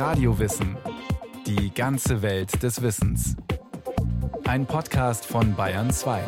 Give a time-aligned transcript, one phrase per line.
[0.00, 0.78] Radiowissen.
[1.46, 3.36] Die ganze Welt des Wissens.
[4.46, 6.22] Ein Podcast von Bayern 2.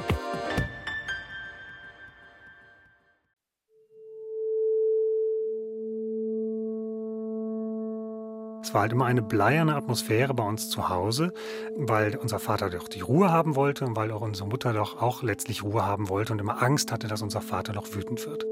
[8.62, 11.32] Es war halt immer eine bleierne Atmosphäre bei uns zu Hause,
[11.74, 15.22] weil unser Vater doch die Ruhe haben wollte und weil auch unsere Mutter doch auch
[15.22, 18.44] letztlich Ruhe haben wollte und immer Angst hatte, dass unser Vater noch wütend wird.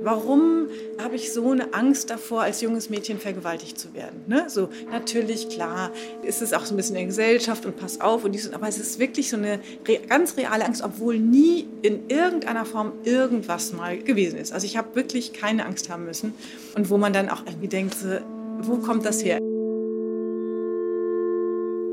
[0.00, 0.68] Warum
[1.02, 4.22] habe ich so eine Angst davor, als junges Mädchen vergewaltigt zu werden?
[4.28, 4.44] Ne?
[4.48, 5.90] So, natürlich, klar,
[6.22, 8.68] ist es auch so ein bisschen in der Gesellschaft und pass auf und dies, aber
[8.68, 9.58] es ist wirklich so eine
[10.08, 14.52] ganz reale Angst, obwohl nie in irgendeiner Form irgendwas mal gewesen ist.
[14.52, 16.32] Also ich habe wirklich keine Angst haben müssen
[16.76, 17.96] und wo man dann auch irgendwie denkt,
[18.60, 19.40] wo kommt das her?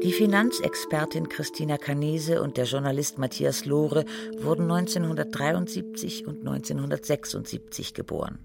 [0.06, 4.06] Die Finanzexpertin Christina Canese und der Journalist Matthias Lohre
[4.40, 8.38] wurden 1973 und 1976 geboren.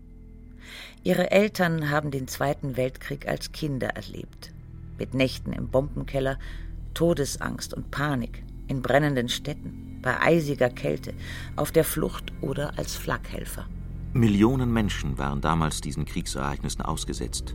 [1.04, 4.54] Ihre Eltern haben den Zweiten Weltkrieg als Kinder erlebt.
[4.98, 6.38] Mit Nächten im Bombenkeller,
[6.94, 11.12] Todesangst und Panik, in brennenden Städten, bei eisiger Kälte,
[11.56, 13.66] auf der Flucht oder als Flakhelfer.
[14.14, 17.54] Millionen Menschen waren damals diesen Kriegsereignissen ausgesetzt,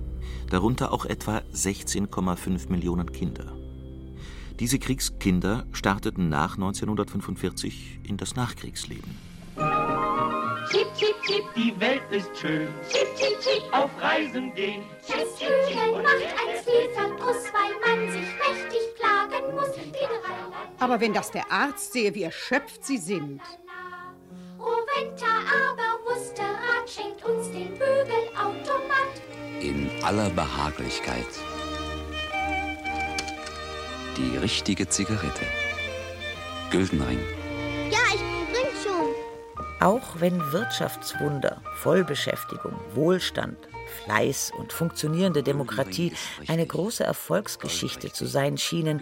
[0.52, 3.64] darunter auch etwa 16,5 Millionen Kinder.
[4.59, 9.17] Diese Kriegskinder starteten nach 1945 in das Nachkriegsleben.
[10.72, 12.70] Zip, zip, zip, die Welt ist schön.
[12.88, 14.81] Zip, zip, zip, auf Reisen gehen.
[15.08, 19.70] Das Kühlen macht ein Zielverdruss, weil man sich mächtig plagen muss.
[20.80, 23.42] Aber wenn das der Arzt sehe, wie erschöpft sie sind.
[24.58, 29.22] Oh, Winter, aber Wusterrad schenkt uns den Bügelautomat.
[29.59, 31.28] In aller Behaglichkeit
[34.17, 35.45] die richtige Zigarette.
[36.71, 37.19] Güldenring.
[37.91, 38.21] Ja, ich
[38.52, 39.85] bring schon.
[39.85, 43.58] Auch wenn Wirtschaftswunder, Vollbeschäftigung, Wohlstand,
[44.03, 46.13] Fleiß und funktionierende Demokratie
[46.47, 49.02] eine große Erfolgsgeschichte zu sein schienen,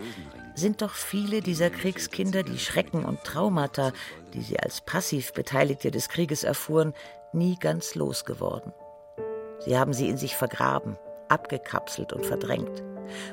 [0.56, 3.92] sind doch viele dieser Kriegskinder die Schrecken und Traumata,
[4.34, 6.94] die sie als passiv Beteiligte des Krieges erfuhren,
[7.34, 8.74] nie ganz losgeworden.
[9.60, 10.98] Sie haben sie in sich vergraben,
[11.30, 12.84] abgekapselt und verdrängt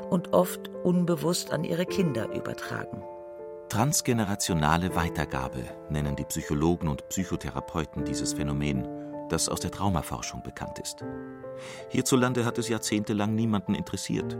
[0.09, 3.03] und oft unbewusst an ihre Kinder übertragen.
[3.69, 8.89] Transgenerationale Weitergabe nennen die Psychologen und Psychotherapeuten dieses Phänomen,
[9.29, 11.05] das aus der Traumaforschung bekannt ist.
[11.89, 14.37] Hierzulande hat es jahrzehntelang niemanden interessiert.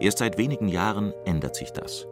[0.00, 2.06] Erst seit wenigen Jahren ändert sich das.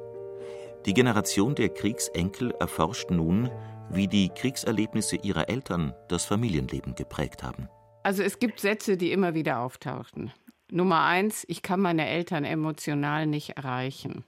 [0.87, 3.51] Die Generation der Kriegsenkel erforscht nun,
[3.91, 7.69] wie die Kriegserlebnisse ihrer Eltern das Familienleben geprägt haben.
[8.03, 10.33] Also es gibt Sätze, die immer wieder auftauchten.
[10.71, 14.25] Nummer eins, ich kann meine Eltern emotional nicht erreichen.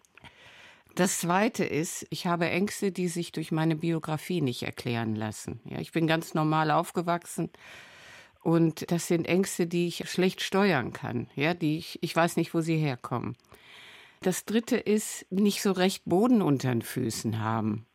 [0.94, 5.60] Das zweite ist, ich habe Ängste, die sich durch meine Biografie nicht erklären lassen.
[5.64, 7.50] Ja, ich bin ganz normal aufgewachsen
[8.42, 11.28] und das sind Ängste, die ich schlecht steuern kann.
[11.36, 13.36] Ja, die ich, ich weiß nicht, wo sie herkommen.
[14.20, 17.86] Das dritte ist, nicht so recht Boden unter den Füßen haben.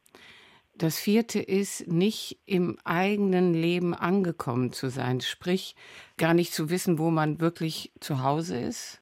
[0.76, 5.76] Das vierte ist, nicht im eigenen Leben angekommen zu sein, sprich
[6.18, 9.00] gar nicht zu wissen, wo man wirklich zu Hause ist.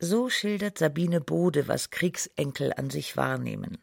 [0.00, 3.78] So schildert Sabine Bode, was Kriegsenkel an sich wahrnehmen.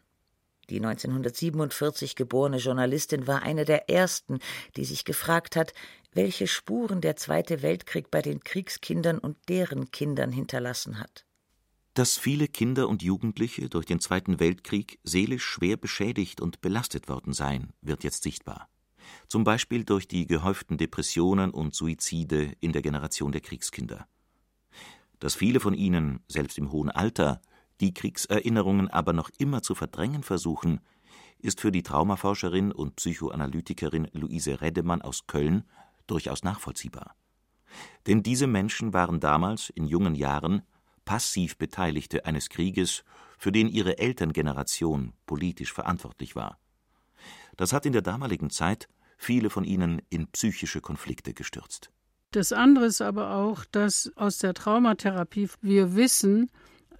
[0.68, 4.38] Die 1947 geborene Journalistin war eine der ersten,
[4.76, 5.72] die sich gefragt hat,
[6.12, 11.24] welche Spuren der Zweite Weltkrieg bei den Kriegskindern und deren Kindern hinterlassen hat.
[11.94, 17.34] Dass viele Kinder und Jugendliche durch den Zweiten Weltkrieg seelisch schwer beschädigt und belastet worden
[17.34, 18.70] seien, wird jetzt sichtbar.
[19.28, 24.06] Zum Beispiel durch die gehäuften Depressionen und Suizide in der Generation der Kriegskinder.
[25.18, 27.42] Dass viele von ihnen, selbst im hohen Alter,
[27.82, 30.80] die Kriegserinnerungen aber noch immer zu verdrängen versuchen,
[31.38, 35.64] ist für die Traumaforscherin und Psychoanalytikerin Luise Reddemann aus Köln
[36.06, 37.16] durchaus nachvollziehbar.
[38.06, 40.62] Denn diese Menschen waren damals in jungen Jahren
[41.04, 43.04] passiv Beteiligte eines Krieges,
[43.38, 46.58] für den ihre Elterngeneration politisch verantwortlich war.
[47.56, 51.90] Das hat in der damaligen Zeit viele von ihnen in psychische Konflikte gestürzt.
[52.32, 56.50] Das andere ist aber auch, dass aus der Traumatherapie wir wissen,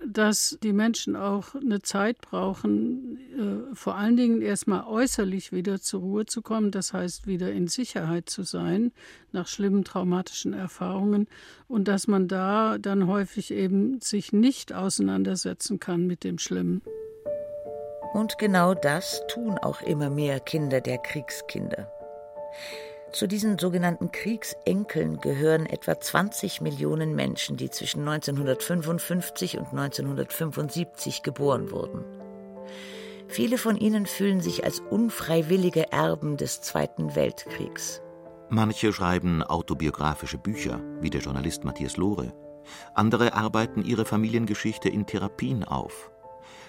[0.07, 3.02] dass die Menschen auch eine Zeit brauchen,
[3.43, 7.69] äh, vor allen Dingen erstmal äußerlich wieder zur Ruhe zu kommen, das heißt wieder in
[7.69, 8.93] Sicherheit zu sein
[9.33, 11.27] nach schlimmen traumatischen Erfahrungen
[11.69, 16.83] und dass man da dann häufig eben sich nicht auseinandersetzen kann mit dem Schlimmen.
[18.13, 21.91] Und genau das tun auch immer mehr Kinder der Kriegskinder.
[23.13, 31.71] Zu diesen sogenannten Kriegsenkeln gehören etwa 20 Millionen Menschen, die zwischen 1955 und 1975 geboren
[31.71, 32.22] wurden.
[33.29, 38.03] Viele von ihnen fühlen sich als unfreiwillige Erben des Zweiten Weltkriegs.
[38.51, 42.35] Manche schreiben autobiografische Bücher, wie der Journalist Matthias Lohre.
[42.95, 46.11] Andere arbeiten ihre Familiengeschichte in Therapien auf.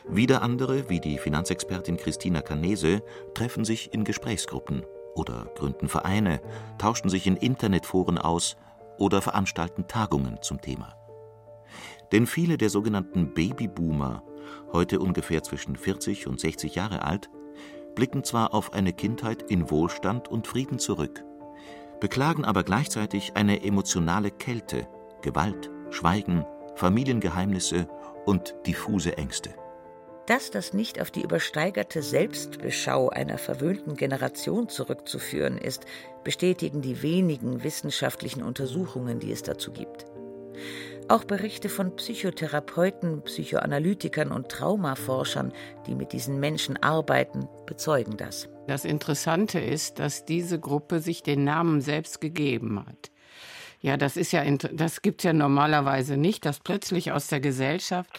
[0.07, 3.01] Wieder andere, wie die Finanzexpertin Christina Canese,
[3.33, 4.85] treffen sich in Gesprächsgruppen
[5.15, 6.41] oder gründen Vereine,
[6.77, 8.57] tauschen sich in Internetforen aus
[8.97, 10.95] oder veranstalten Tagungen zum Thema.
[12.11, 14.23] Denn viele der sogenannten Babyboomer,
[14.71, 17.29] heute ungefähr zwischen 40 und 60 Jahre alt,
[17.95, 21.23] blicken zwar auf eine Kindheit in Wohlstand und Frieden zurück,
[21.99, 24.87] beklagen aber gleichzeitig eine emotionale Kälte,
[25.21, 26.45] Gewalt, Schweigen,
[26.75, 27.87] Familiengeheimnisse
[28.25, 29.53] und diffuse Ängste.
[30.25, 35.85] Dass das nicht auf die übersteigerte Selbstbeschau einer verwöhnten Generation zurückzuführen ist,
[36.23, 40.05] bestätigen die wenigen wissenschaftlichen Untersuchungen, die es dazu gibt.
[41.09, 45.51] Auch Berichte von Psychotherapeuten, Psychoanalytikern und Traumaforschern,
[45.85, 48.47] die mit diesen Menschen arbeiten, bezeugen das.
[48.67, 53.11] Das Interessante ist, dass diese Gruppe sich den Namen selbst gegeben hat.
[53.81, 58.09] Ja, das ist ja, das gibt's ja normalerweise nicht, dass plötzlich aus der Gesellschaft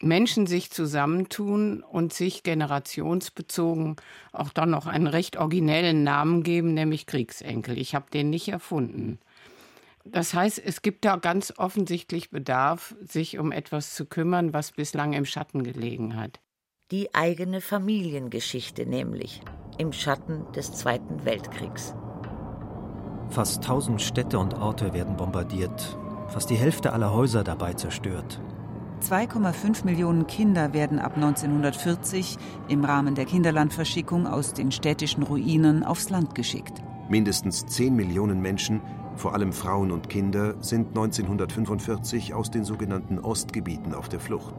[0.00, 3.96] Menschen sich zusammentun und sich generationsbezogen
[4.32, 7.78] auch dann noch einen recht originellen Namen geben, nämlich Kriegsenkel.
[7.78, 9.20] Ich habe den nicht erfunden.
[10.04, 15.12] Das heißt, es gibt da ganz offensichtlich Bedarf, sich um etwas zu kümmern, was bislang
[15.12, 16.40] im Schatten gelegen hat.
[16.90, 19.40] Die eigene Familiengeschichte nämlich,
[19.78, 21.94] im Schatten des Zweiten Weltkriegs.
[23.30, 25.96] Fast tausend Städte und Orte werden bombardiert,
[26.28, 28.40] fast die Hälfte aller Häuser dabei zerstört.
[29.00, 32.36] 2,5 Millionen Kinder werden ab 1940
[32.68, 36.82] im Rahmen der Kinderlandverschickung aus den städtischen Ruinen aufs Land geschickt.
[37.08, 38.80] Mindestens 10 Millionen Menschen,
[39.16, 44.54] vor allem Frauen und Kinder, sind 1945 aus den sogenannten Ostgebieten auf der Flucht.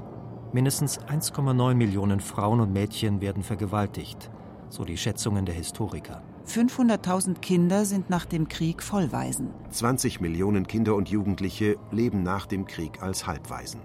[0.51, 4.29] Mindestens 1,9 Millionen Frauen und Mädchen werden vergewaltigt,
[4.69, 6.21] so die Schätzungen der Historiker.
[6.47, 9.49] 500.000 Kinder sind nach dem Krieg Vollwaisen.
[9.69, 13.81] 20 Millionen Kinder und Jugendliche leben nach dem Krieg als Halbwaisen.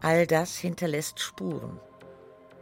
[0.00, 1.78] All das hinterlässt Spuren.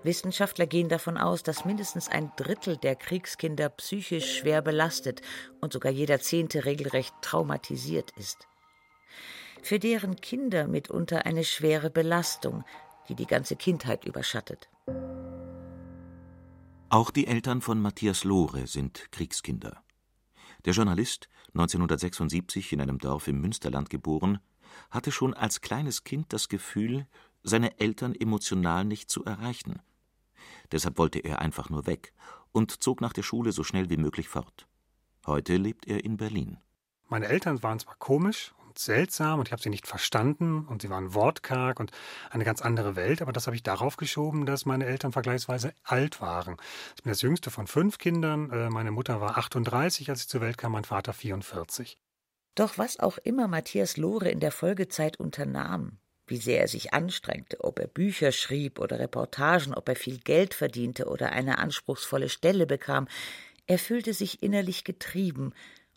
[0.09, 5.21] Wissenschaftler gehen davon aus, dass mindestens ein Drittel der Kriegskinder psychisch schwer belastet
[5.61, 8.49] und sogar jeder Zehnte regelrecht traumatisiert ist.
[9.63, 12.65] Für deren Kinder mitunter eine schwere Belastung,
[13.11, 14.71] die die ganze Kindheit überschattet.
[16.89, 19.83] Auch die Eltern von Matthias Lohre sind Kriegskinder.
[20.65, 24.39] Der Journalist, 1976 in einem Dorf im Münsterland geboren,
[24.91, 27.07] hatte schon als kleines Kind das Gefühl,
[27.43, 29.83] seine Eltern emotional nicht zu erreichen.
[30.73, 32.13] Deshalb wollte er einfach nur weg
[32.53, 34.67] und zog nach der Schule so schnell wie möglich fort.
[35.27, 36.59] Heute lebt er in Berlin.
[37.07, 40.91] Meine Eltern waren zwar komisch und seltsam und ich habe sie nicht verstanden und sie
[40.91, 41.91] waren wortkarg und
[42.31, 46.21] eine ganz andere Welt, aber das habe ich darauf geschoben, dass meine Eltern vergleichsweise alt
[46.21, 46.57] waren.
[46.97, 48.51] Ich bin das jüngste von fünf Kindern.
[48.51, 51.99] Äh, meine Mutter war 38, als ich zur Welt kam, mein Vater 44.
[52.55, 55.99] Doch was auch immer Matthias Lohre in der Folgezeit unternahm,
[56.31, 60.55] wie sehr er sich anstrengte, ob er Bücher schrieb oder Reportagen, ob er viel Geld
[60.55, 63.09] verdiente oder eine anspruchsvolle Stelle bekam,
[63.67, 65.53] er fühlte sich innerlich getrieben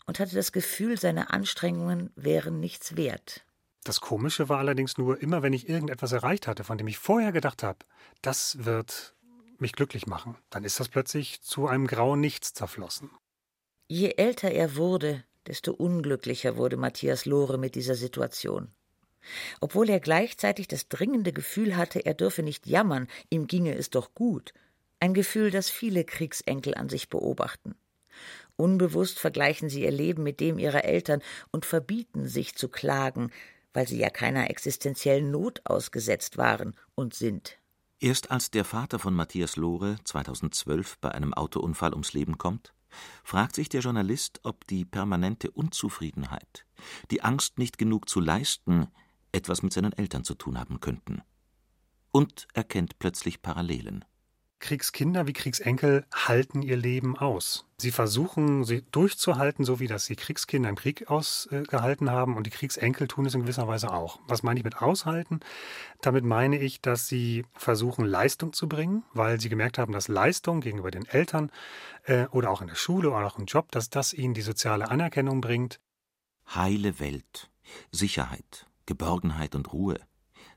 [0.06, 3.44] und hatte das Gefühl, seine Anstrengungen wären nichts wert.
[3.84, 7.32] Das Komische war allerdings nur, immer wenn ich irgendetwas erreicht hatte, von dem ich vorher
[7.32, 7.78] gedacht habe,
[8.20, 9.14] das wird
[9.58, 13.10] mich glücklich machen, dann ist das plötzlich zu einem grauen Nichts zerflossen.
[13.88, 18.72] Je älter er wurde, desto unglücklicher wurde Matthias Lohre mit dieser Situation.
[19.60, 24.14] Obwohl er gleichzeitig das dringende Gefühl hatte, er dürfe nicht jammern, ihm ginge es doch
[24.14, 24.52] gut,
[25.00, 27.74] ein Gefühl, das viele Kriegsenkel an sich beobachten.
[28.56, 33.30] Unbewusst vergleichen sie ihr Leben mit dem ihrer Eltern und verbieten sich zu klagen,
[33.72, 37.58] weil sie ja keiner existenziellen Not ausgesetzt waren und sind.
[37.98, 42.74] Erst als der Vater von Matthias Lohre 2012 bei einem Autounfall ums Leben kommt,
[43.24, 46.66] fragt sich der Journalist, ob die permanente Unzufriedenheit,
[47.10, 48.88] die Angst, nicht genug zu leisten,
[49.32, 51.22] etwas mit seinen Eltern zu tun haben könnten.
[52.10, 54.04] Und erkennt plötzlich Parallelen.
[54.62, 57.66] Kriegskinder wie Kriegsenkel halten ihr Leben aus.
[57.78, 62.50] Sie versuchen, sie durchzuhalten, so wie das die Kriegskinder im Krieg ausgehalten haben und die
[62.50, 64.20] Kriegsenkel tun es in gewisser Weise auch.
[64.28, 65.40] Was meine ich mit aushalten?
[66.00, 70.60] Damit meine ich, dass sie versuchen, Leistung zu bringen, weil sie gemerkt haben, dass Leistung
[70.60, 71.50] gegenüber den Eltern
[72.04, 74.88] äh, oder auch in der Schule oder auch im Job, dass das ihnen die soziale
[74.88, 75.80] Anerkennung bringt.
[76.54, 77.50] Heile Welt,
[77.90, 79.98] Sicherheit, Geborgenheit und Ruhe.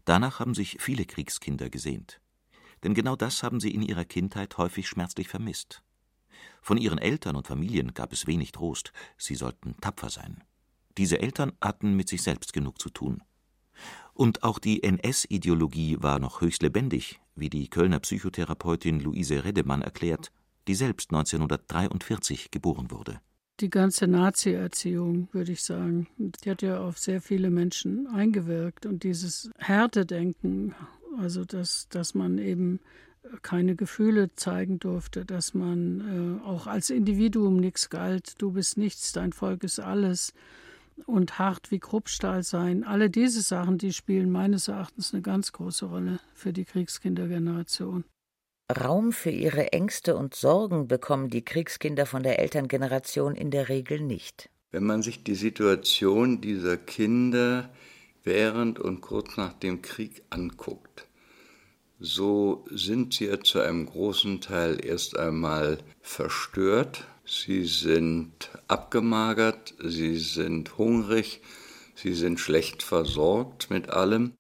[0.04, 2.20] Danach haben sich viele Kriegskinder gesehnt.
[2.84, 5.82] Denn genau das haben sie in ihrer Kindheit häufig schmerzlich vermisst.
[6.62, 10.44] Von ihren Eltern und Familien gab es wenig Trost, sie sollten tapfer sein.
[10.98, 13.24] Diese Eltern hatten mit sich selbst genug zu tun.
[14.14, 20.34] Und auch die NS-Ideologie war noch höchst lebendig, wie die Kölner Psychotherapeutin Luise Redemann erklärt,
[20.68, 23.22] die selbst 1943 geboren wurde.
[23.60, 26.08] Die ganze Nazi-Erziehung, würde ich sagen.
[26.18, 28.86] Die hat ja auf sehr viele Menschen eingewirkt.
[28.86, 30.76] Und dieses Härtedenken,
[31.18, 32.80] also dass, dass man eben
[33.42, 39.14] keine Gefühle zeigen durfte, dass man äh, auch als Individuum nichts galt, du bist nichts,
[39.14, 40.34] dein Volk ist alles
[41.06, 42.84] und hart wie Kruppstahl sein.
[42.84, 48.06] Alle diese Sachen, die spielen meines Erachtens eine ganz große Rolle für die Kriegskindergeneration.
[48.72, 54.02] Raum für ihre Ängste und Sorgen bekommen die Kriegskinder von der Elterngeneration in der Regel
[54.02, 54.50] nicht.
[54.72, 57.70] Wenn man sich die Situation dieser Kinder
[58.24, 61.06] während und kurz nach dem Krieg anguckt,
[62.00, 70.18] so sind sie ja zu einem großen Teil erst einmal verstört, sie sind abgemagert, sie
[70.18, 71.42] sind hungrig,
[71.94, 74.34] sie sind schlecht versorgt mit allem.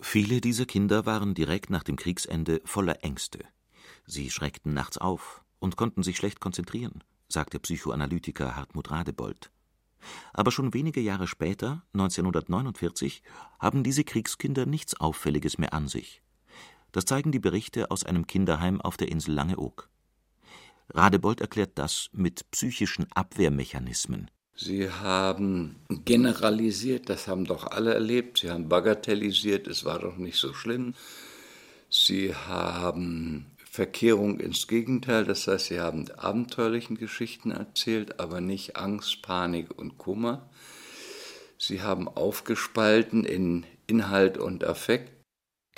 [0.00, 3.40] Viele dieser Kinder waren direkt nach dem Kriegsende voller Ängste.
[4.06, 9.50] Sie schreckten nachts auf und konnten sich schlecht konzentrieren, sagt der Psychoanalytiker Hartmut Radebold.
[10.32, 13.22] Aber schon wenige Jahre später, 1949,
[13.60, 16.22] haben diese Kriegskinder nichts Auffälliges mehr an sich.
[16.90, 19.88] Das zeigen die Berichte aus einem Kinderheim auf der Insel Langeoog.
[20.90, 24.30] Radebold erklärt das mit psychischen Abwehrmechanismen.
[24.54, 30.36] Sie haben generalisiert, das haben doch alle erlebt, sie haben bagatellisiert, es war doch nicht
[30.36, 30.94] so schlimm.
[31.88, 39.22] Sie haben Verkehrung ins Gegenteil, das heißt, sie haben abenteuerlichen Geschichten erzählt, aber nicht Angst,
[39.22, 40.50] Panik und Kummer.
[41.56, 45.10] Sie haben aufgespalten in Inhalt und Affekt.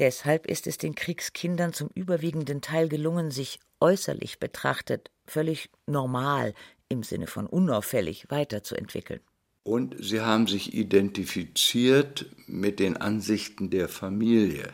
[0.00, 6.52] Deshalb ist es den Kriegskindern zum überwiegenden Teil gelungen, sich äußerlich betrachtet völlig normal
[6.88, 9.20] im Sinne von unauffällig weiterzuentwickeln.
[9.62, 14.72] Und sie haben sich identifiziert mit den Ansichten der Familie.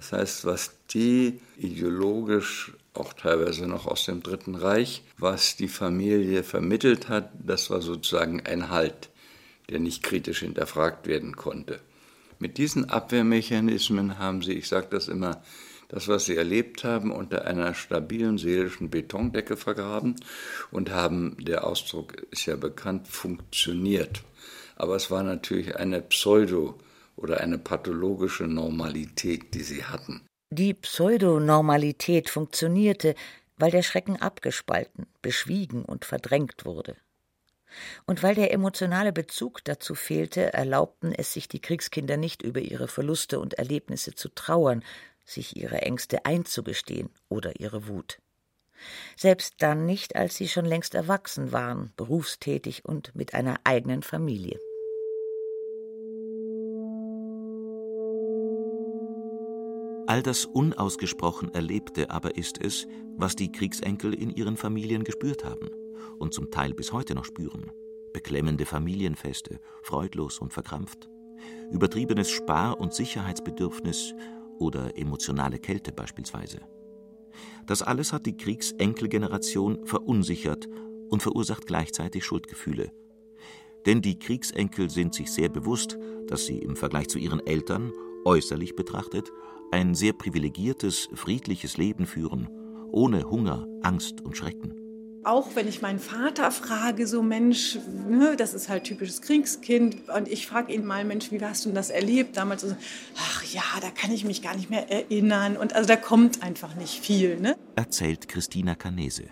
[0.00, 6.42] Das heißt, was die ideologisch auch teilweise noch aus dem Dritten Reich, was die Familie
[6.42, 9.10] vermittelt hat, das war sozusagen ein Halt,
[9.68, 11.80] der nicht kritisch hinterfragt werden konnte.
[12.38, 15.42] Mit diesen Abwehrmechanismen haben sie, ich sage das immer,
[15.88, 20.16] das, was sie erlebt haben, unter einer stabilen seelischen Betondecke vergraben
[20.70, 24.22] und haben, der Ausdruck ist ja bekannt, funktioniert.
[24.76, 26.78] Aber es war natürlich eine Pseudo-
[27.20, 30.26] oder eine pathologische Normalität, die sie hatten.
[30.50, 33.14] Die Pseudonormalität funktionierte,
[33.56, 36.96] weil der Schrecken abgespalten, beschwiegen und verdrängt wurde.
[38.04, 42.88] Und weil der emotionale Bezug dazu fehlte, erlaubten es sich die Kriegskinder nicht über ihre
[42.88, 44.82] Verluste und Erlebnisse zu trauern,
[45.24, 48.18] sich ihre Ängste einzugestehen oder ihre Wut.
[49.16, 54.58] Selbst dann nicht, als sie schon längst erwachsen waren, berufstätig und mit einer eigenen Familie.
[60.06, 65.68] All das unausgesprochen Erlebte aber ist es, was die Kriegsenkel in ihren Familien gespürt haben
[66.18, 67.70] und zum Teil bis heute noch spüren.
[68.12, 71.08] Beklemmende Familienfeste, freudlos und verkrampft,
[71.70, 74.14] übertriebenes Spar- und Sicherheitsbedürfnis
[74.58, 76.60] oder emotionale Kälte beispielsweise.
[77.66, 80.68] Das alles hat die Kriegsenkelgeneration verunsichert
[81.08, 82.90] und verursacht gleichzeitig Schuldgefühle.
[83.86, 87.92] Denn die Kriegsenkel sind sich sehr bewusst, dass sie im Vergleich zu ihren Eltern
[88.24, 89.30] äußerlich betrachtet
[89.72, 92.48] ein sehr privilegiertes, friedliches Leben führen,
[92.90, 94.74] ohne Hunger, Angst und Schrecken.
[95.22, 100.28] Auch wenn ich meinen Vater frage, so Mensch, ne, das ist halt typisches Kriegskind, und
[100.28, 102.62] ich frage ihn mal, Mensch, wie hast du das erlebt damals?
[102.62, 102.74] So,
[103.18, 105.58] ach ja, da kann ich mich gar nicht mehr erinnern.
[105.58, 107.38] Und also da kommt einfach nicht viel.
[107.38, 107.54] Ne?
[107.76, 109.24] Erzählt Christina Canese.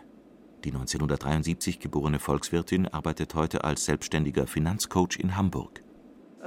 [0.64, 5.82] Die 1973 geborene Volkswirtin arbeitet heute als selbstständiger Finanzcoach in Hamburg.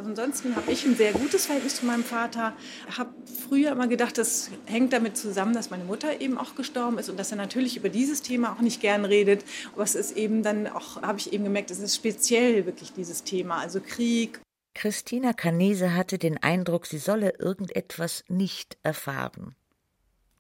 [0.02, 2.54] Also ansonsten habe ich ein sehr gutes Verhältnis zu meinem Vater.
[2.90, 3.14] Ich habe
[3.48, 7.20] früher immer gedacht, das hängt damit zusammen, dass meine Mutter eben auch gestorben ist und
[7.20, 9.46] dass er natürlich über dieses Thema auch nicht gern redet.
[9.74, 13.24] Aber es ist eben dann auch, habe ich eben gemerkt, es ist speziell wirklich dieses
[13.24, 14.42] Thema, also Krieg.
[14.74, 19.56] Christina Canese hatte den Eindruck, sie solle irgendetwas nicht erfahren.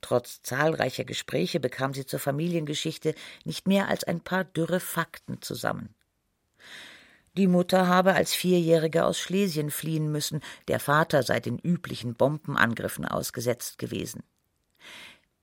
[0.01, 3.13] Trotz zahlreicher Gespräche bekam sie zur Familiengeschichte
[3.45, 5.93] nicht mehr als ein paar dürre Fakten zusammen.
[7.37, 13.05] Die Mutter habe als Vierjährige aus Schlesien fliehen müssen, der Vater sei den üblichen Bombenangriffen
[13.05, 14.23] ausgesetzt gewesen.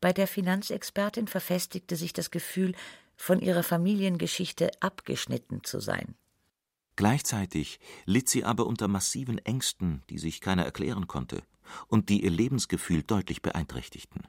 [0.01, 2.75] Bei der Finanzexpertin verfestigte sich das Gefühl,
[3.17, 6.15] von ihrer Familiengeschichte abgeschnitten zu sein.
[6.95, 11.43] Gleichzeitig litt sie aber unter massiven Ängsten, die sich keiner erklären konnte
[11.89, 14.23] und die ihr Lebensgefühl deutlich beeinträchtigten.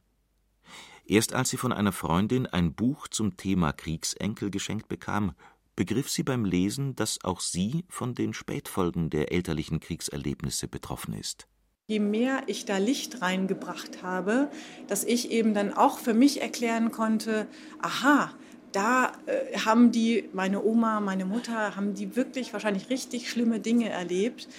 [1.05, 5.33] Erst als sie von einer Freundin ein Buch zum Thema Kriegsenkel geschenkt bekam,
[5.79, 11.47] begriff sie beim Lesen, dass auch sie von den Spätfolgen der elterlichen Kriegserlebnisse betroffen ist.
[11.87, 14.51] Je mehr ich da Licht reingebracht habe,
[14.87, 17.47] dass ich eben dann auch für mich erklären konnte,
[17.81, 18.33] aha,
[18.73, 23.87] da äh, haben die, meine Oma, meine Mutter, haben die wirklich wahrscheinlich richtig schlimme Dinge
[23.87, 24.49] erlebt.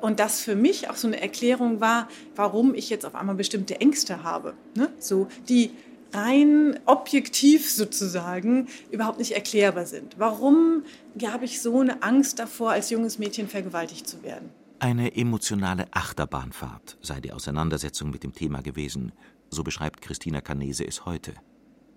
[0.00, 3.82] Und das für mich auch so eine Erklärung war, warum ich jetzt auf einmal bestimmte
[3.82, 4.54] Ängste habe.
[4.74, 4.90] Ne?
[4.98, 5.72] So, die
[6.12, 10.16] rein objektiv sozusagen überhaupt nicht erklärbar sind.
[10.18, 10.84] Warum
[11.22, 14.50] habe ich so eine Angst davor, als junges Mädchen vergewaltigt zu werden?
[14.78, 19.12] Eine emotionale Achterbahnfahrt sei die Auseinandersetzung mit dem Thema gewesen,
[19.50, 21.34] so beschreibt Christina Canese es heute.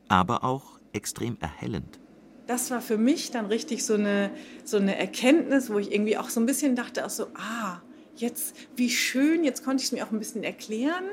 [0.10, 2.00] Aber auch extrem erhellend.
[2.46, 4.32] Das war für mich dann richtig so eine,
[4.66, 7.82] so eine Erkenntnis, wo ich irgendwie auch so ein bisschen dachte, auch so, ah,
[8.16, 11.06] jetzt, wie schön, jetzt konnte ich es mir auch ein bisschen erklären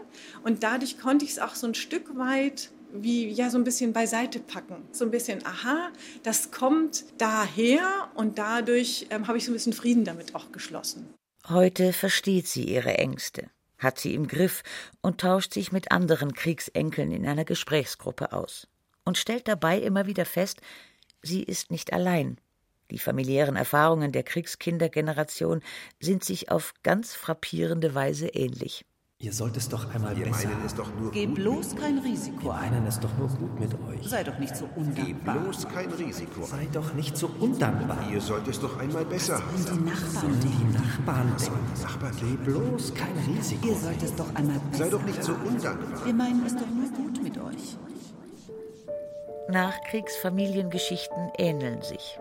[0.42, 3.92] und dadurch konnte ich es auch so ein Stück weit wie ja so ein bisschen
[3.92, 4.82] beiseite packen.
[4.92, 5.90] So ein bisschen, aha,
[6.22, 11.12] das kommt daher und dadurch ähm, habe ich so ein bisschen Frieden damit auch geschlossen.
[11.48, 14.62] Heute versteht sie ihre Ängste, hat sie im Griff
[15.00, 18.68] und tauscht sich mit anderen Kriegsenkeln in einer Gesprächsgruppe aus
[19.04, 20.60] und stellt dabei immer wieder fest,
[21.22, 22.38] sie ist nicht allein.
[22.90, 25.62] Die familiären Erfahrungen der Kriegskindergeneration
[26.00, 28.84] sind sich auf ganz frappierende Weise ähnlich.
[29.22, 30.48] Ihr sollt es doch einmal Wir besser.
[30.48, 33.60] meinen es doch nur Geh gut bloß kein Risiko Wir meinen es doch nur gut
[33.60, 34.08] mit euch.
[34.08, 35.04] Sei doch nicht so undankbar.
[35.04, 35.12] Geh
[35.42, 37.98] bloß kein Risiko Sei doch nicht so undankbar.
[38.10, 42.16] Ihr sollt es doch einmal besser Sollen die Nachbarn Sollen die Nachbarn sollen die Nachbarn
[42.18, 43.68] Geh bloß kein Risiko.
[43.68, 44.84] Ihr sollt es doch einmal besser.
[44.84, 46.06] Sei doch nicht so undankbar.
[46.06, 47.76] Wir meinen es doch nur gut mit euch.
[49.50, 52.18] Nachkriegsfamiliengeschichten ähneln sich.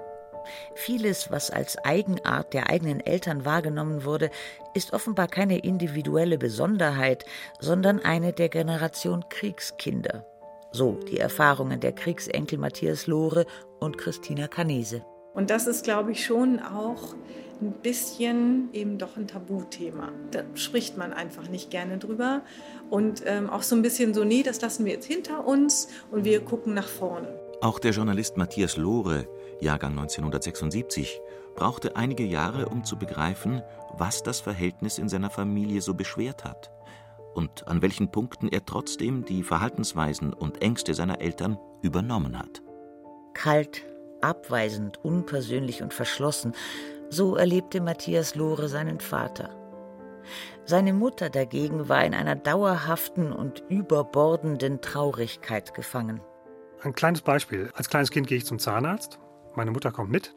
[0.76, 4.30] Vieles, was als Eigenart der eigenen Eltern wahrgenommen wurde,
[4.74, 7.26] ist offenbar keine individuelle Besonderheit,
[7.60, 10.26] sondern eine der Generation Kriegskinder.
[10.72, 13.46] So die Erfahrungen der Kriegsenkel Matthias Lohre
[13.80, 15.04] und Christina Canese.
[15.34, 17.16] Und das ist, glaube ich, schon auch
[17.62, 20.10] ein bisschen eben doch ein Tabuthema.
[20.32, 22.42] Da spricht man einfach nicht gerne drüber.
[22.90, 26.24] Und ähm, auch so ein bisschen so, nee, das lassen wir jetzt hinter uns und
[26.24, 27.28] wir gucken nach vorne.
[27.62, 29.28] Auch der Journalist Matthias Lohre,
[29.62, 31.22] Jahrgang 1976,
[31.56, 33.62] brauchte einige Jahre, um zu begreifen,
[33.98, 36.72] was das Verhältnis in seiner Familie so beschwert hat
[37.34, 42.62] und an welchen Punkten er trotzdem die Verhaltensweisen und Ängste seiner Eltern übernommen hat.
[43.34, 43.86] Kalt,
[44.22, 46.54] abweisend, unpersönlich und verschlossen,
[47.10, 49.56] so erlebte Matthias Lohre seinen Vater.
[50.66, 56.22] Seine Mutter dagegen war in einer dauerhaften und überbordenden Traurigkeit gefangen.
[56.82, 57.72] Ein kleines Beispiel.
[57.74, 59.20] Als kleines Kind gehe ich zum Zahnarzt.
[59.60, 60.34] Meine Mutter kommt mit.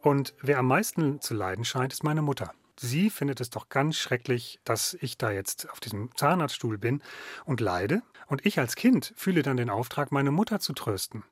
[0.00, 2.52] Und wer am meisten zu leiden scheint, ist meine Mutter.
[2.76, 7.02] Sie findet es doch ganz schrecklich, dass ich da jetzt auf diesem Zahnarztstuhl bin
[7.44, 8.02] und leide.
[8.26, 11.22] Und ich als Kind fühle dann den Auftrag, meine Mutter zu trösten.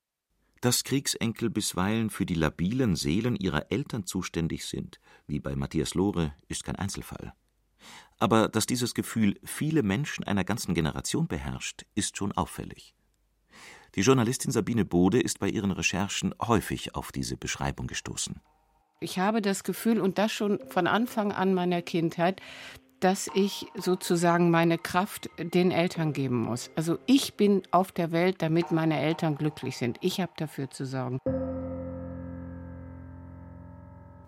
[0.60, 6.32] Dass Kriegsenkel bisweilen für die labilen Seelen ihrer Eltern zuständig sind, wie bei Matthias Lohre,
[6.46, 7.32] ist kein Einzelfall.
[8.20, 12.94] Aber dass dieses Gefühl viele Menschen einer ganzen Generation beherrscht, ist schon auffällig.
[13.96, 18.40] Die Journalistin Sabine Bode ist bei ihren Recherchen häufig auf diese Beschreibung gestoßen.
[19.00, 22.40] Ich habe das Gefühl, und das schon von Anfang an meiner Kindheit,
[23.00, 26.70] dass ich sozusagen meine Kraft den Eltern geben muss.
[26.76, 29.96] Also ich bin auf der Welt, damit meine Eltern glücklich sind.
[30.02, 31.18] Ich habe dafür zu sorgen.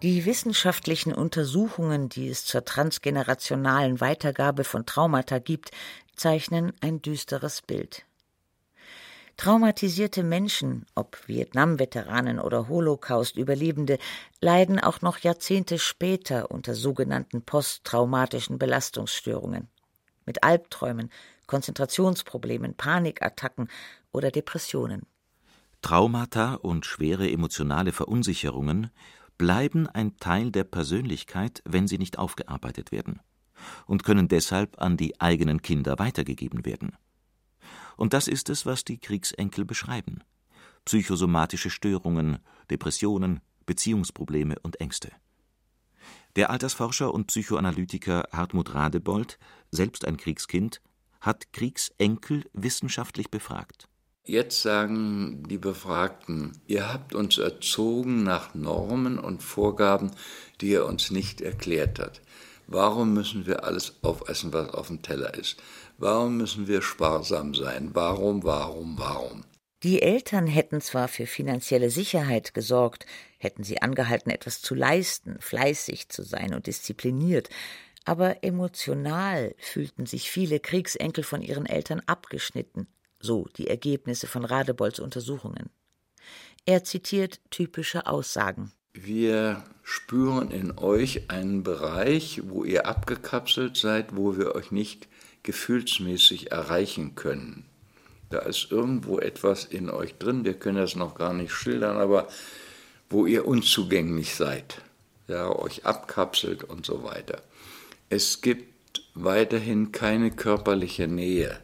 [0.03, 5.70] Die wissenschaftlichen Untersuchungen, die es zur transgenerationalen Weitergabe von Traumata gibt,
[6.16, 8.05] zeichnen ein düsteres Bild.
[9.37, 13.99] Traumatisierte Menschen, ob Vietnam-Veteranen oder Holocaust-Überlebende,
[14.40, 19.68] leiden auch noch Jahrzehnte später unter sogenannten posttraumatischen Belastungsstörungen.
[20.27, 21.11] Mit Albträumen,
[21.47, 23.68] Konzentrationsproblemen, Panikattacken
[24.12, 25.03] oder Depressionen.
[25.83, 28.90] Traumata und schwere emotionale Verunsicherungen
[29.37, 33.21] bleiben ein Teil der Persönlichkeit, wenn sie nicht aufgearbeitet werden,
[33.87, 36.97] und können deshalb an die eigenen Kinder weitergegeben werden.
[37.97, 40.23] Und das ist es, was die Kriegsenkel beschreiben.
[40.85, 42.39] Psychosomatische Störungen,
[42.71, 45.13] Depressionen, Beziehungsprobleme und Ängste.
[46.37, 49.39] Der Altersforscher und Psychoanalytiker Hartmut Radebold,
[49.71, 50.81] selbst ein Kriegskind,
[51.21, 53.89] hat Kriegsenkel wissenschaftlich befragt.
[54.25, 60.13] Jetzt sagen die Befragten, ihr habt uns erzogen nach Normen und Vorgaben,
[60.61, 62.23] die er uns nicht erklärt hat.
[62.69, 65.61] Warum müssen wir alles aufessen, was auf dem Teller ist?
[65.99, 67.91] Warum müssen wir sparsam sein?
[67.93, 69.45] Warum, warum, warum?
[69.83, 73.05] Die Eltern hätten zwar für finanzielle Sicherheit gesorgt,
[73.39, 77.49] hätten sie angehalten, etwas zu leisten, fleißig zu sein und diszipliniert,
[78.05, 82.87] aber emotional fühlten sich viele Kriegsenkel von ihren Eltern abgeschnitten,
[83.19, 85.71] so die Ergebnisse von Radebolds Untersuchungen.
[86.65, 88.73] Er zitiert typische Aussagen.
[88.95, 95.09] Wir spüren in euch einen Bereich, wo ihr abgekapselt seid, wo wir euch nicht
[95.43, 97.65] gefühlsmäßig erreichen können.
[98.31, 102.29] Da ist irgendwo etwas in euch drin, wir können das noch gar nicht schildern, aber
[103.11, 104.81] wo ihr unzugänglich seid,
[105.29, 107.43] ja, euch abkapselt und so weiter.
[108.09, 111.59] Es gibt weiterhin keine körperliche Nähe.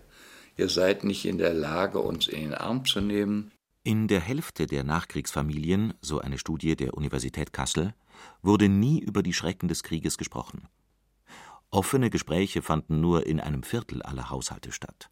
[0.57, 3.53] Ihr seid nicht in der Lage, uns in den Arm zu nehmen.
[3.85, 7.95] In der Hälfte der Nachkriegsfamilien, so eine Studie der Universität Kassel,
[8.43, 10.69] wurde nie über die Schrecken des Krieges gesprochen.
[11.70, 15.11] Offene Gespräche fanden nur in einem Viertel aller Haushalte statt.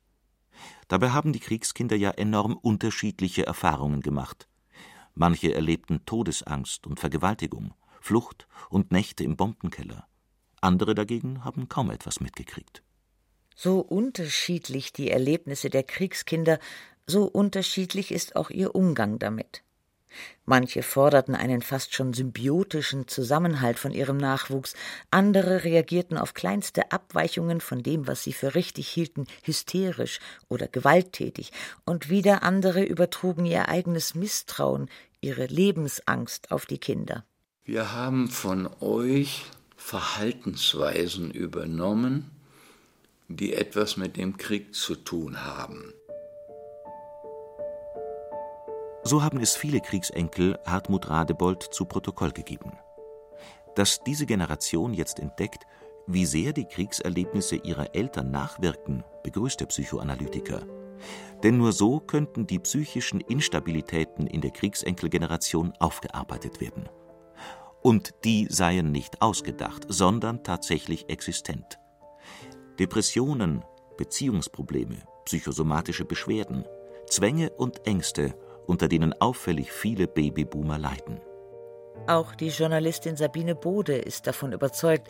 [0.89, 4.49] Dabei haben die Kriegskinder ja enorm unterschiedliche Erfahrungen gemacht.
[5.15, 10.07] Manche erlebten Todesangst und Vergewaltigung, Flucht und Nächte im Bombenkeller.
[10.61, 12.83] Andere dagegen haben kaum etwas mitgekriegt.
[13.55, 16.59] So unterschiedlich die Erlebnisse der Kriegskinder,
[17.07, 19.63] so unterschiedlich ist auch ihr Umgang damit.
[20.45, 24.75] Manche forderten einen fast schon symbiotischen Zusammenhalt von ihrem Nachwuchs,
[25.11, 31.53] andere reagierten auf kleinste Abweichungen von dem, was sie für richtig hielten, hysterisch oder gewalttätig,
[31.85, 34.89] und wieder andere übertrugen ihr eigenes Misstrauen,
[35.21, 37.25] ihre Lebensangst auf die Kinder.
[37.65, 39.45] Wir haben von euch
[39.77, 42.31] Verhaltensweisen übernommen,
[43.29, 45.93] die etwas mit dem Krieg zu tun haben.
[49.07, 52.73] So haben es viele Kriegsenkel Hartmut Radebold zu Protokoll gegeben.
[53.77, 55.63] Dass diese Generation jetzt entdeckt,
[56.09, 60.67] wie sehr die Kriegserlebnisse ihrer Eltern nachwirken, begrüßt der Psychoanalytiker.
[61.45, 66.89] Denn nur so könnten die psychischen Instabilitäten in der Kriegsenkelgeneration aufgearbeitet werden.
[67.83, 71.79] Und die seien nicht ausgedacht, sondern tatsächlich existent.
[72.81, 73.65] Depressionen,
[73.99, 76.65] Beziehungsprobleme, psychosomatische Beschwerden,
[77.09, 78.35] Zwänge und Ängste
[78.67, 81.21] unter denen auffällig viele Babyboomer leiden.
[82.07, 85.09] Auch die Journalistin Sabine Bode ist davon überzeugt,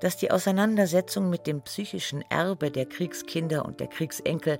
[0.00, 4.58] dass die Auseinandersetzung mit dem psychischen Erbe der Kriegskinder und der Kriegsenkel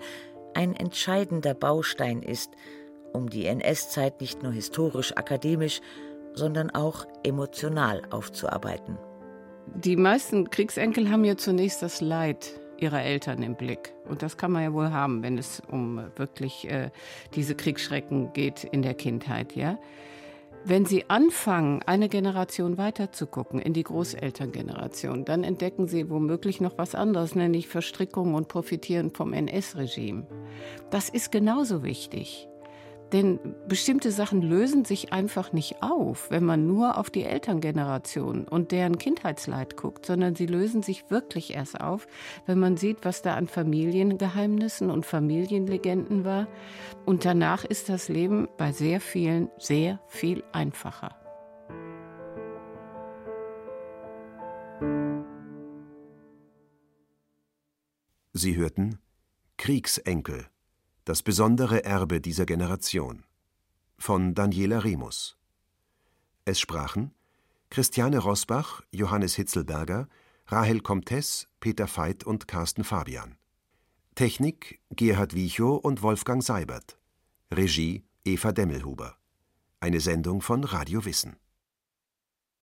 [0.54, 2.50] ein entscheidender Baustein ist,
[3.12, 5.80] um die NS-Zeit nicht nur historisch akademisch,
[6.34, 8.98] sondern auch emotional aufzuarbeiten.
[9.74, 13.94] Die meisten Kriegsenkel haben ja zunächst das Leid ihrer Eltern im Blick.
[14.08, 16.90] Und das kann man ja wohl haben, wenn es um wirklich äh,
[17.34, 19.78] diese Kriegsschrecken geht in der Kindheit, ja.
[20.68, 26.60] Wenn Sie anfangen, eine Generation weiter zu gucken, in die Großelterngeneration, dann entdecken Sie womöglich
[26.60, 30.26] noch was anderes, nämlich Verstrickungen und Profitieren vom NS-Regime.
[30.90, 32.48] Das ist genauso wichtig.
[33.12, 33.38] Denn
[33.68, 38.98] bestimmte Sachen lösen sich einfach nicht auf, wenn man nur auf die Elterngeneration und deren
[38.98, 42.08] Kindheitsleid guckt, sondern sie lösen sich wirklich erst auf,
[42.46, 46.48] wenn man sieht, was da an Familiengeheimnissen und Familienlegenden war.
[47.04, 51.14] Und danach ist das Leben bei sehr vielen sehr viel einfacher.
[58.32, 58.98] Sie hörten
[59.56, 60.46] Kriegsenkel
[61.06, 63.24] das besondere Erbe dieser Generation
[63.96, 65.38] von Daniela Remus.
[66.44, 67.14] Es sprachen
[67.70, 70.08] Christiane Rosbach, Johannes Hitzelberger,
[70.48, 73.36] Rahel Comtes, Peter Veit und Carsten Fabian.
[74.16, 76.98] Technik Gerhard Wiechow und Wolfgang Seibert.
[77.52, 79.16] Regie Eva Demmelhuber.
[79.78, 81.36] Eine Sendung von Radio Wissen.